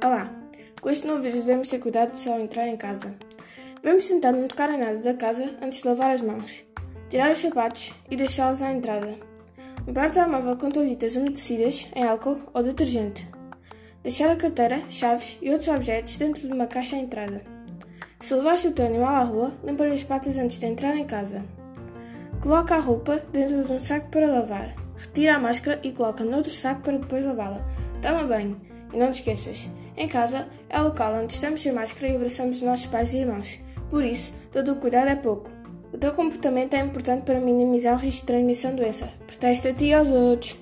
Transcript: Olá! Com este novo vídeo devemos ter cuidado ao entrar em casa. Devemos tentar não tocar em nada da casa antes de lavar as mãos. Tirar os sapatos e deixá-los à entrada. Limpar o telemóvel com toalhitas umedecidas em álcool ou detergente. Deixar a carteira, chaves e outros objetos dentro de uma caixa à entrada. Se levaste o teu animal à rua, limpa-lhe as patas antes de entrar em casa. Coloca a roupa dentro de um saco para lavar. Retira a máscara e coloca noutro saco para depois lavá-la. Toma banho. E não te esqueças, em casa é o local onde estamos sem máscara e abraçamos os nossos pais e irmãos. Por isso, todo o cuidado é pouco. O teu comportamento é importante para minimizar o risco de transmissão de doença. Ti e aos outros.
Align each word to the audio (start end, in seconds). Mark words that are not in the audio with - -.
Olá! 0.00 0.30
Com 0.80 0.90
este 0.90 1.08
novo 1.08 1.22
vídeo 1.22 1.40
devemos 1.40 1.66
ter 1.66 1.80
cuidado 1.80 2.12
ao 2.30 2.38
entrar 2.38 2.68
em 2.68 2.76
casa. 2.76 3.16
Devemos 3.82 4.06
tentar 4.06 4.30
não 4.30 4.46
tocar 4.46 4.72
em 4.72 4.78
nada 4.78 4.96
da 4.98 5.12
casa 5.12 5.56
antes 5.60 5.82
de 5.82 5.88
lavar 5.88 6.12
as 6.12 6.22
mãos. 6.22 6.64
Tirar 7.10 7.32
os 7.32 7.38
sapatos 7.38 7.94
e 8.08 8.14
deixá-los 8.14 8.62
à 8.62 8.70
entrada. 8.70 9.18
Limpar 9.84 10.08
o 10.08 10.12
telemóvel 10.12 10.56
com 10.56 10.70
toalhitas 10.70 11.16
umedecidas 11.16 11.90
em 11.96 12.04
álcool 12.04 12.38
ou 12.54 12.62
detergente. 12.62 13.28
Deixar 14.04 14.30
a 14.30 14.36
carteira, 14.36 14.82
chaves 14.88 15.36
e 15.42 15.50
outros 15.50 15.68
objetos 15.68 16.16
dentro 16.16 16.46
de 16.46 16.54
uma 16.54 16.68
caixa 16.68 16.94
à 16.94 17.00
entrada. 17.00 17.42
Se 18.20 18.34
levaste 18.34 18.68
o 18.68 18.72
teu 18.72 18.86
animal 18.86 19.16
à 19.16 19.24
rua, 19.24 19.52
limpa-lhe 19.64 19.94
as 19.94 20.04
patas 20.04 20.38
antes 20.38 20.60
de 20.60 20.66
entrar 20.66 20.96
em 20.96 21.06
casa. 21.06 21.44
Coloca 22.40 22.76
a 22.76 22.80
roupa 22.80 23.20
dentro 23.32 23.64
de 23.64 23.72
um 23.72 23.80
saco 23.80 24.08
para 24.10 24.28
lavar. 24.28 24.76
Retira 24.96 25.34
a 25.34 25.40
máscara 25.40 25.80
e 25.82 25.90
coloca 25.90 26.24
noutro 26.24 26.52
saco 26.52 26.82
para 26.82 26.98
depois 26.98 27.24
lavá-la. 27.24 27.66
Toma 28.00 28.22
banho. 28.22 28.68
E 28.92 28.96
não 28.96 29.12
te 29.12 29.16
esqueças, 29.16 29.68
em 29.98 30.08
casa 30.08 30.48
é 30.68 30.80
o 30.80 30.84
local 30.84 31.14
onde 31.14 31.32
estamos 31.32 31.60
sem 31.60 31.72
máscara 31.72 32.08
e 32.12 32.16
abraçamos 32.16 32.58
os 32.58 32.62
nossos 32.62 32.86
pais 32.86 33.12
e 33.12 33.18
irmãos. 33.18 33.60
Por 33.90 34.04
isso, 34.04 34.34
todo 34.52 34.72
o 34.72 34.76
cuidado 34.76 35.08
é 35.08 35.16
pouco. 35.16 35.50
O 35.92 35.98
teu 35.98 36.12
comportamento 36.12 36.74
é 36.74 36.80
importante 36.80 37.24
para 37.24 37.40
minimizar 37.40 37.94
o 37.94 37.98
risco 37.98 38.20
de 38.20 38.26
transmissão 38.26 38.70
de 38.72 38.82
doença. 38.82 39.08
Ti 39.26 39.84
e 39.84 39.94
aos 39.94 40.08
outros. 40.08 40.58